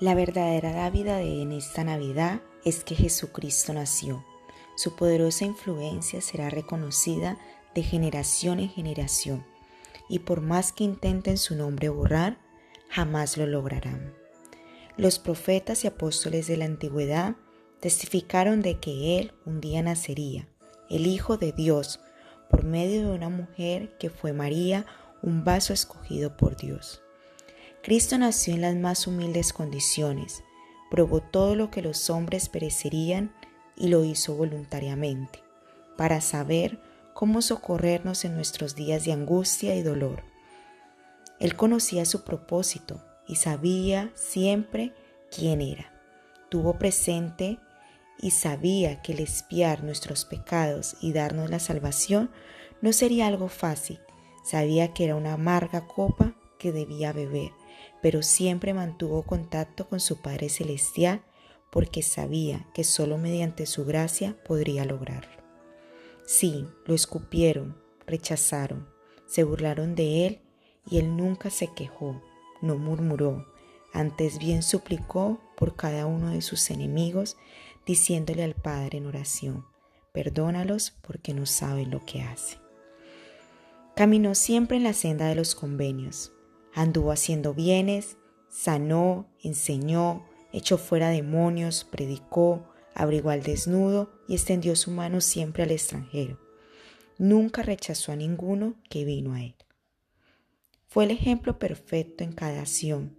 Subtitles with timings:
[0.00, 4.24] La verdadera dávida de en esta Navidad es que Jesucristo nació.
[4.76, 7.36] Su poderosa influencia será reconocida
[7.74, 9.44] de generación en generación,
[10.08, 12.38] y por más que intenten su nombre borrar,
[12.88, 14.14] jamás lo lograrán.
[14.96, 17.34] Los profetas y apóstoles de la antigüedad
[17.80, 20.48] testificaron de que Él un día nacería,
[20.88, 21.98] el Hijo de Dios,
[22.48, 24.86] por medio de una mujer que fue María,
[25.22, 27.02] un vaso escogido por Dios.
[27.82, 30.42] Cristo nació en las más humildes condiciones,
[30.90, 33.32] probó todo lo que los hombres perecerían
[33.76, 35.42] y lo hizo voluntariamente,
[35.96, 36.80] para saber
[37.14, 40.24] cómo socorrernos en nuestros días de angustia y dolor.
[41.38, 44.92] Él conocía su propósito y sabía siempre
[45.30, 45.92] quién era.
[46.48, 47.58] Tuvo presente
[48.18, 52.30] y sabía que el espiar nuestros pecados y darnos la salvación
[52.80, 54.00] no sería algo fácil.
[54.44, 57.52] Sabía que era una amarga copa que debía beber,
[58.02, 61.22] pero siempre mantuvo contacto con su Padre Celestial
[61.70, 65.42] porque sabía que solo mediante su gracia podría lograrlo.
[66.26, 68.88] Sí, lo escupieron, rechazaron,
[69.26, 70.40] se burlaron de él
[70.86, 72.22] y él nunca se quejó,
[72.60, 73.46] no murmuró,
[73.92, 77.36] antes bien suplicó por cada uno de sus enemigos,
[77.86, 79.64] diciéndole al Padre en oración,
[80.12, 82.60] perdónalos porque no saben lo que hacen.
[83.96, 86.32] Caminó siempre en la senda de los convenios,
[86.78, 94.92] anduvo haciendo bienes, sanó, enseñó, echó fuera demonios, predicó, abrigó al desnudo y extendió su
[94.92, 96.38] mano siempre al extranjero.
[97.18, 99.56] Nunca rechazó a ninguno que vino a él.
[100.86, 103.16] Fue el ejemplo perfecto en cada acción,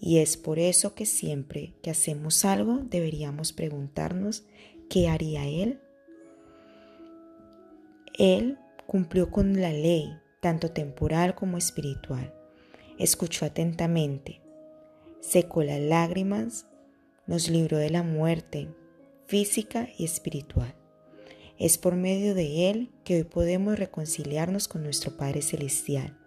[0.00, 4.44] y es por eso que siempre que hacemos algo deberíamos preguntarnos
[4.88, 5.78] qué haría Él.
[8.18, 10.08] Él cumplió con la ley,
[10.40, 12.34] tanto temporal como espiritual.
[13.02, 14.40] Escuchó atentamente,
[15.20, 16.66] secó las lágrimas,
[17.26, 18.68] nos libró de la muerte
[19.26, 20.74] física y espiritual.
[21.58, 26.18] Es por medio de Él que hoy podemos reconciliarnos con nuestro Padre Celestial.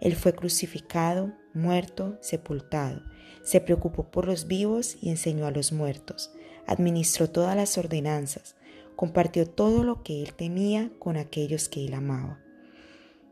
[0.00, 3.02] Él fue crucificado, muerto, sepultado
[3.42, 6.30] se preocupó por los vivos y enseñó a los muertos,
[6.66, 8.54] administró todas las ordenanzas,
[8.96, 12.38] compartió todo lo que él tenía con aquellos que él amaba.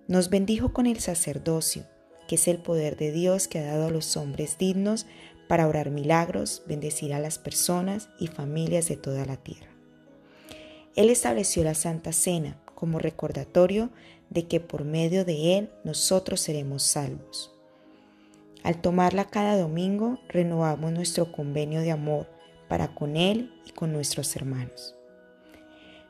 [0.07, 1.85] Nos bendijo con el sacerdocio,
[2.29, 5.07] que es el poder de Dios que ha dado a los hombres dignos
[5.49, 9.71] para orar milagros, bendecir a las personas y familias de toda la tierra.
[10.95, 13.91] Él estableció la Santa Cena como recordatorio
[14.31, 17.51] de que por medio de Él nosotros seremos salvos.
[18.63, 22.29] Al tomarla cada domingo, renovamos nuestro convenio de amor
[22.69, 24.95] para con Él y con nuestros hermanos.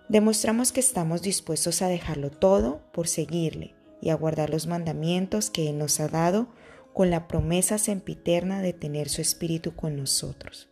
[0.08, 5.68] Demostramos que estamos dispuestos a dejarlo todo por seguirle y a guardar los mandamientos que
[5.68, 6.48] Él nos ha dado
[6.92, 10.68] con la promesa sempiterna de tener su Espíritu con nosotros.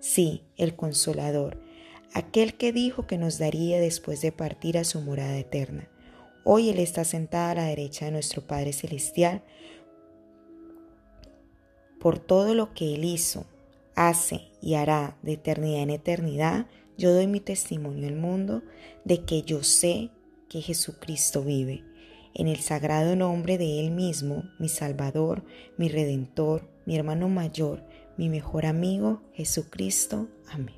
[0.00, 1.60] Sí, el Consolador,
[2.14, 5.88] aquel que dijo que nos daría después de partir a su morada eterna.
[6.44, 9.42] Hoy Él está sentado a la derecha de nuestro Padre Celestial,
[11.98, 13.46] por todo lo que Él hizo,
[13.96, 16.66] hace y hará de eternidad en eternidad,
[16.96, 18.62] yo doy mi testimonio al mundo
[19.04, 20.10] de que yo sé
[20.48, 21.82] que Jesucristo vive.
[22.38, 25.42] En el sagrado nombre de Él mismo, mi Salvador,
[25.78, 27.82] mi Redentor, mi hermano mayor,
[28.18, 30.28] mi mejor amigo, Jesucristo.
[30.50, 30.74] Amén.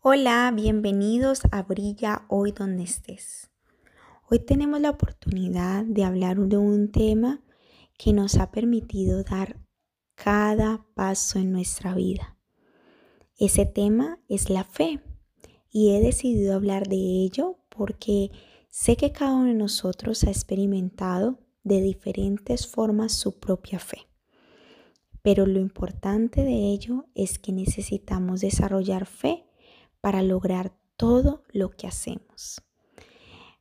[0.00, 3.50] Hola, bienvenidos a Brilla hoy donde estés.
[4.30, 7.42] Hoy tenemos la oportunidad de hablar de un tema
[7.98, 9.56] que nos ha permitido dar
[10.14, 12.37] cada paso en nuestra vida.
[13.38, 15.00] Ese tema es la fe
[15.70, 18.32] y he decidido hablar de ello porque
[18.68, 24.08] sé que cada uno de nosotros ha experimentado de diferentes formas su propia fe.
[25.22, 29.44] Pero lo importante de ello es que necesitamos desarrollar fe
[30.00, 32.60] para lograr todo lo que hacemos.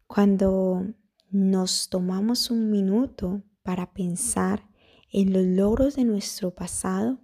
[0.08, 0.88] Cuando
[1.30, 4.68] nos tomamos un minuto para pensar
[5.12, 7.20] en los logros de nuestro pasado,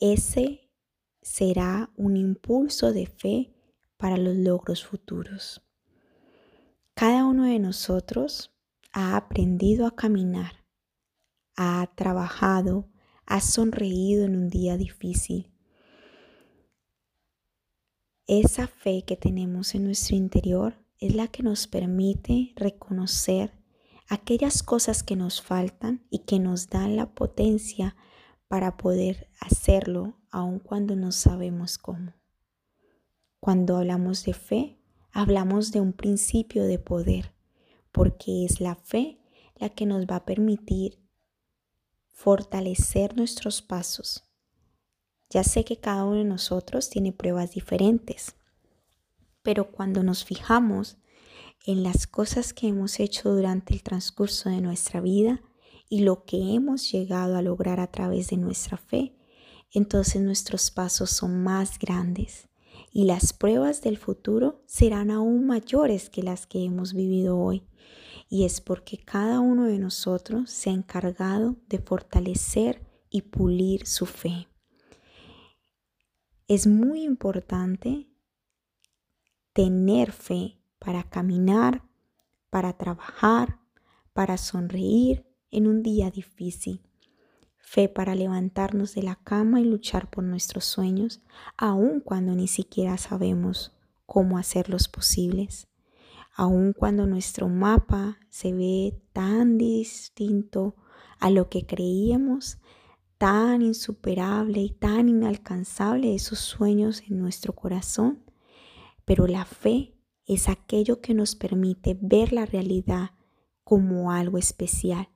[0.00, 0.67] ese
[1.28, 3.54] será un impulso de fe
[3.98, 5.62] para los logros futuros.
[6.94, 8.50] Cada uno de nosotros
[8.92, 10.64] ha aprendido a caminar,
[11.54, 12.88] ha trabajado,
[13.26, 15.52] ha sonreído en un día difícil,
[18.26, 23.52] esa fe que tenemos en nuestro interior es la que nos permite reconocer
[24.08, 27.96] aquellas cosas que nos faltan y que nos dan la potencia
[28.48, 32.12] para poder hacerlo aun cuando no sabemos cómo.
[33.40, 34.78] Cuando hablamos de fe,
[35.12, 37.32] hablamos de un principio de poder,
[37.92, 39.20] porque es la fe
[39.56, 40.98] la que nos va a permitir
[42.08, 44.24] fortalecer nuestros pasos.
[45.30, 48.34] Ya sé que cada uno de nosotros tiene pruebas diferentes,
[49.42, 50.96] pero cuando nos fijamos
[51.66, 55.42] en las cosas que hemos hecho durante el transcurso de nuestra vida
[55.88, 59.17] y lo que hemos llegado a lograr a través de nuestra fe,
[59.72, 62.48] entonces nuestros pasos son más grandes
[62.92, 67.64] y las pruebas del futuro serán aún mayores que las que hemos vivido hoy.
[68.30, 74.06] Y es porque cada uno de nosotros se ha encargado de fortalecer y pulir su
[74.06, 74.48] fe.
[76.46, 78.08] Es muy importante
[79.52, 81.82] tener fe para caminar,
[82.50, 83.60] para trabajar,
[84.12, 86.87] para sonreír en un día difícil
[87.68, 91.20] fe para levantarnos de la cama y luchar por nuestros sueños,
[91.58, 93.76] aun cuando ni siquiera sabemos
[94.06, 95.68] cómo hacerlos posibles,
[96.34, 100.76] aun cuando nuestro mapa se ve tan distinto
[101.20, 102.56] a lo que creíamos,
[103.18, 108.24] tan insuperable y tan inalcanzable esos sueños en nuestro corazón,
[109.04, 109.94] pero la fe
[110.24, 113.10] es aquello que nos permite ver la realidad
[113.62, 115.10] como algo especial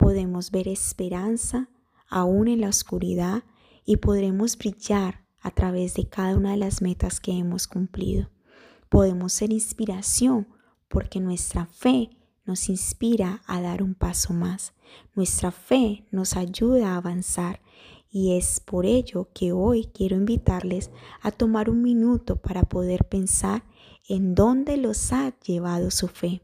[0.00, 1.68] podemos ver esperanza
[2.08, 3.44] aún en la oscuridad
[3.84, 8.30] y podremos brillar a través de cada una de las metas que hemos cumplido.
[8.88, 10.48] Podemos ser inspiración
[10.88, 12.08] porque nuestra fe
[12.46, 14.72] nos inspira a dar un paso más.
[15.14, 17.60] Nuestra fe nos ayuda a avanzar
[18.10, 23.64] y es por ello que hoy quiero invitarles a tomar un minuto para poder pensar
[24.08, 26.40] en dónde los ha llevado su fe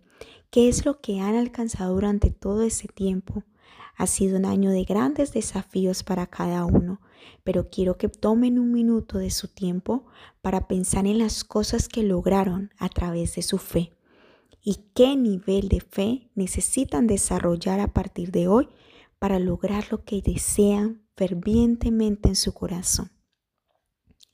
[0.51, 3.45] ¿Qué es lo que han alcanzado durante todo ese tiempo?
[3.97, 7.01] Ha sido un año de grandes desafíos para cada uno,
[7.45, 10.07] pero quiero que tomen un minuto de su tiempo
[10.43, 13.97] para pensar en las cosas que lograron a través de su fe
[14.69, 18.69] y qué nivel de fe necesitan desarrollar a partir de hoy
[19.21, 23.13] para lograr lo que desean fervientemente en su corazón.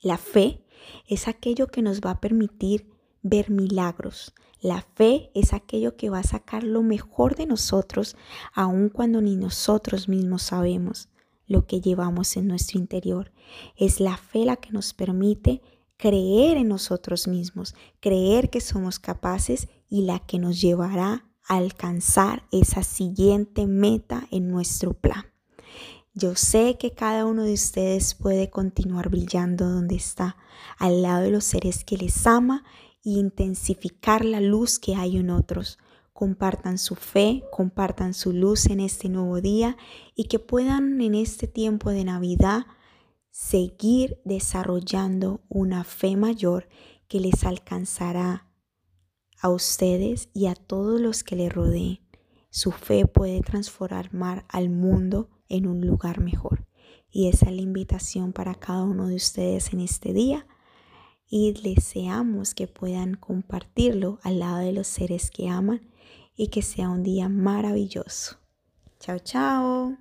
[0.01, 0.65] La fe
[1.07, 2.89] es aquello que nos va a permitir
[3.21, 4.33] ver milagros,
[4.63, 8.15] la fe es aquello que va a sacar lo mejor de nosotros,
[8.53, 11.09] aun cuando ni nosotros mismos sabemos
[11.47, 13.33] lo que llevamos en nuestro interior.
[13.75, 15.61] Es la fe la que nos permite
[15.97, 22.47] creer en nosotros mismos, creer que somos capaces y la que nos llevará a alcanzar
[22.53, 25.25] esa siguiente meta en nuestro plan.
[26.13, 30.37] Yo sé que cada uno de ustedes puede continuar brillando donde está,
[30.77, 32.63] al lado de los seres que les ama
[33.03, 35.77] intensificar la luz que hay en otros.
[36.13, 39.77] Compartan su fe, compartan su luz en este nuevo día
[40.15, 42.65] y que puedan en este tiempo de Navidad
[43.29, 46.69] seguir desarrollando una fe mayor
[47.07, 48.47] que les alcanzará
[49.41, 51.99] a ustedes y a todos los que les rodeen.
[52.49, 56.67] Su fe puede transformar al mundo en un lugar mejor.
[57.09, 60.47] Y esa es la invitación para cada uno de ustedes en este día
[61.35, 65.81] y deseamos que puedan compartirlo al lado de los seres que aman
[66.37, 68.37] y que sea un día maravilloso.
[68.99, 69.97] Chao, chao.